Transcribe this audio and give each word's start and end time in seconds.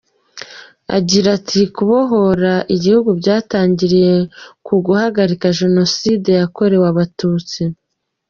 Agira 0.97 1.27
ati 1.37 1.61
«Kubohora 1.75 2.53
igihugu 2.75 3.09
byatangiriye 3.19 4.15
ku 4.65 4.73
guhagarika 4.85 5.47
Jenoside 5.59 6.29
yakorewe 6.41 6.85
Abatutsi. 6.91 7.61